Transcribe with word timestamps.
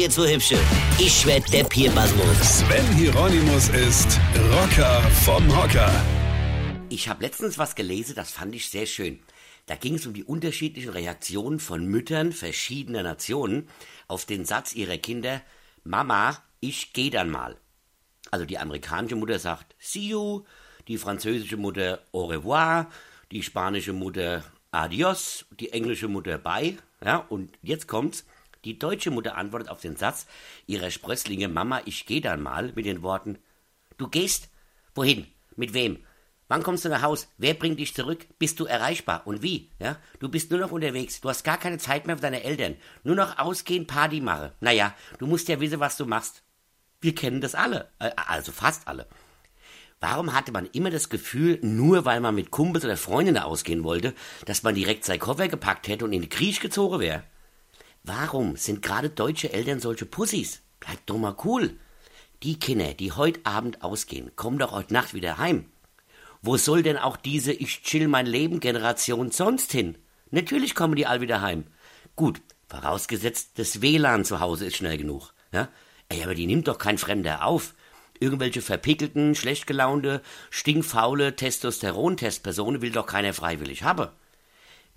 jetzt 0.00 0.14
so 0.14 0.26
hübsche. 0.26 0.58
Ich 0.98 1.26
werd 1.26 1.52
der 1.52 1.64
Pierpasmus. 1.64 2.60
Sven 2.60 2.86
Hieronymus 2.96 3.68
ist 3.68 4.18
Rocker 4.50 5.02
vom 5.24 5.46
Hocker. 5.54 5.92
Ich 6.88 7.06
habe 7.06 7.22
letztens 7.22 7.58
was 7.58 7.74
gelesen, 7.74 8.14
das 8.16 8.30
fand 8.30 8.54
ich 8.54 8.70
sehr 8.70 8.86
schön. 8.86 9.20
Da 9.66 9.76
ging 9.76 9.96
es 9.96 10.06
um 10.06 10.14
die 10.14 10.24
unterschiedlichen 10.24 10.88
Reaktionen 10.88 11.60
von 11.60 11.84
Müttern 11.84 12.32
verschiedener 12.32 13.02
Nationen 13.02 13.68
auf 14.08 14.24
den 14.24 14.46
Satz 14.46 14.74
ihrer 14.74 14.96
Kinder, 14.96 15.42
Mama, 15.84 16.42
ich 16.60 16.94
geh 16.94 17.10
dann 17.10 17.28
mal. 17.28 17.58
Also 18.30 18.46
die 18.46 18.58
amerikanische 18.58 19.16
Mutter 19.16 19.38
sagt 19.38 19.76
See 19.78 20.08
you, 20.08 20.44
die 20.88 20.96
französische 20.96 21.58
Mutter 21.58 22.00
Au 22.12 22.24
revoir, 22.24 22.90
die 23.30 23.42
spanische 23.42 23.92
Mutter 23.92 24.44
Adios, 24.70 25.44
die 25.60 25.72
englische 25.72 26.08
Mutter 26.08 26.38
Bye. 26.38 26.78
Ja, 27.04 27.18
und 27.28 27.50
jetzt 27.62 27.86
kommt's. 27.86 28.24
Die 28.64 28.78
deutsche 28.78 29.10
Mutter 29.10 29.36
antwortet 29.36 29.68
auf 29.68 29.80
den 29.80 29.96
Satz 29.96 30.26
ihrer 30.66 30.90
Sprösslinge 30.90 31.48
Mama, 31.48 31.82
ich 31.84 32.06
geh 32.06 32.20
dann 32.20 32.42
mal 32.42 32.72
mit 32.74 32.86
den 32.86 33.02
Worten 33.02 33.38
Du 34.00 34.08
gehst? 34.08 34.48
Wohin? 34.94 35.26
Mit 35.56 35.74
wem? 35.74 35.98
Wann 36.48 36.62
kommst 36.62 36.86
du 36.86 36.88
nach 36.88 37.02
Haus? 37.02 37.28
Wer 37.36 37.52
bringt 37.52 37.78
dich 37.78 37.94
zurück? 37.94 38.26
Bist 38.38 38.58
du 38.58 38.64
erreichbar? 38.64 39.26
Und 39.26 39.42
wie? 39.42 39.70
Ja? 39.78 39.98
Du 40.20 40.30
bist 40.30 40.50
nur 40.50 40.58
noch 40.58 40.72
unterwegs. 40.72 41.20
Du 41.20 41.28
hast 41.28 41.44
gar 41.44 41.58
keine 41.58 41.76
Zeit 41.76 42.06
mehr 42.06 42.16
für 42.16 42.22
deine 42.22 42.42
Eltern. 42.42 42.76
Nur 43.04 43.14
noch 43.14 43.38
ausgehen, 43.38 43.86
Party 43.86 44.22
machen. 44.22 44.52
Naja, 44.60 44.94
du 45.18 45.26
musst 45.26 45.48
ja 45.48 45.60
wissen, 45.60 45.80
was 45.80 45.98
du 45.98 46.06
machst. 46.06 46.42
Wir 47.02 47.14
kennen 47.14 47.42
das 47.42 47.54
alle. 47.54 47.90
Äh, 47.98 48.10
also 48.16 48.52
fast 48.52 48.88
alle. 48.88 49.06
Warum 50.00 50.32
hatte 50.32 50.50
man 50.50 50.64
immer 50.64 50.88
das 50.88 51.10
Gefühl, 51.10 51.58
nur 51.60 52.06
weil 52.06 52.20
man 52.20 52.34
mit 52.34 52.50
Kumpels 52.50 52.86
oder 52.86 52.96
Freundinnen 52.96 53.42
ausgehen 53.42 53.84
wollte, 53.84 54.14
dass 54.46 54.62
man 54.62 54.74
direkt 54.74 55.04
sein 55.04 55.18
Koffer 55.18 55.48
gepackt 55.48 55.88
hätte 55.88 56.06
und 56.06 56.14
in 56.14 56.22
die 56.22 56.30
Kriech 56.30 56.60
gezogen 56.60 57.00
wäre? 57.00 57.22
Warum 58.02 58.56
sind 58.56 58.82
gerade 58.82 59.10
deutsche 59.10 59.52
Eltern 59.52 59.80
solche 59.80 60.06
Pussys? 60.06 60.62
Bleibt 60.80 61.08
doch 61.10 61.18
mal 61.18 61.36
cool. 61.44 61.78
Die 62.42 62.58
Kinder, 62.58 62.94
die 62.94 63.12
heute 63.12 63.40
Abend 63.44 63.82
ausgehen, 63.82 64.34
kommen 64.36 64.58
doch 64.58 64.72
heute 64.72 64.94
Nacht 64.94 65.12
wieder 65.12 65.36
heim. 65.36 65.66
Wo 66.40 66.56
soll 66.56 66.82
denn 66.82 66.96
auch 66.96 67.18
diese 67.18 67.52
Ich 67.52 67.82
chill 67.82 68.08
mein 68.08 68.24
Leben 68.24 68.60
Generation 68.60 69.30
sonst 69.30 69.72
hin? 69.72 69.98
Natürlich 70.30 70.74
kommen 70.74 70.96
die 70.96 71.06
all 71.06 71.20
wieder 71.20 71.42
heim. 71.42 71.64
Gut, 72.16 72.40
vorausgesetzt, 72.68 73.52
das 73.56 73.82
WLAN 73.82 74.24
zu 74.24 74.40
Hause 74.40 74.66
ist 74.66 74.76
schnell 74.76 74.96
genug. 74.96 75.34
Ja? 75.52 75.68
Ey, 76.08 76.22
aber 76.22 76.34
die 76.34 76.46
nimmt 76.46 76.68
doch 76.68 76.78
kein 76.78 76.96
Fremder 76.96 77.44
auf. 77.44 77.74
Irgendwelche 78.18 78.62
verpickelten, 78.62 79.34
schlecht 79.34 79.66
gelaunte, 79.66 80.22
stinkfaule 80.50 81.36
Testosteron-Testpersonen 81.36 82.80
will 82.80 82.92
doch 82.92 83.06
keiner 83.06 83.34
freiwillig 83.34 83.82
haben. 83.82 84.08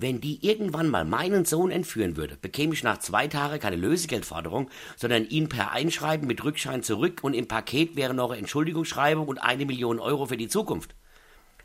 Wenn 0.03 0.19
die 0.19 0.45
irgendwann 0.45 0.89
mal 0.89 1.05
meinen 1.05 1.45
Sohn 1.45 1.71
entführen 1.71 2.17
würde, 2.17 2.35
bekäme 2.35 2.73
ich 2.73 2.83
nach 2.83 2.97
zwei 2.97 3.29
Tagen 3.29 3.57
keine 3.61 3.77
Lösegeldforderung, 3.77 4.69
sondern 4.97 5.25
ihn 5.29 5.47
per 5.47 5.71
Einschreiben 5.71 6.27
mit 6.27 6.43
Rückschein 6.43 6.83
zurück 6.83 7.23
und 7.23 7.33
im 7.33 7.47
Paket 7.47 7.95
wäre 7.95 8.13
noch 8.13 8.31
eine 8.31 8.39
Entschuldigungsschreibung 8.39 9.29
und 9.29 9.37
eine 9.37 9.65
Million 9.65 9.99
Euro 10.01 10.25
für 10.25 10.35
die 10.35 10.49
Zukunft. 10.49 10.93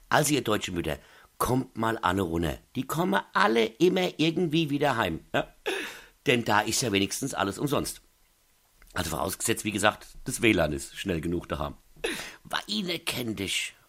Also 0.08 0.34
ihr 0.34 0.44
deutschen 0.44 0.76
Mütter, 0.76 1.00
kommt 1.38 1.76
mal 1.76 1.98
an 2.00 2.20
runter. 2.20 2.58
Die 2.76 2.86
kommen 2.86 3.20
alle 3.32 3.64
immer 3.64 4.08
irgendwie 4.18 4.70
wieder 4.70 4.96
heim. 4.96 5.18
Ja? 5.34 5.52
Denn 6.28 6.44
da 6.44 6.60
ist 6.60 6.80
ja 6.80 6.92
wenigstens 6.92 7.34
alles 7.34 7.58
umsonst. 7.58 8.02
Also 8.94 9.10
vorausgesetzt, 9.10 9.64
wie 9.64 9.72
gesagt, 9.72 10.06
das 10.26 10.42
WLAN 10.42 10.72
ist 10.72 10.96
schnell 10.96 11.20
genug 11.20 11.48
daheim. 11.48 11.74
Weine 12.44 13.00
kenn 13.00 13.34
dich, 13.34 13.74